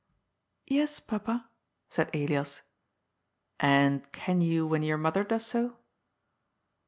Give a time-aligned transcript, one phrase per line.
[0.77, 1.47] "Yes, papa,'"'
[1.87, 2.63] said Elias.
[3.59, 5.77] "And can you when your mother does so?"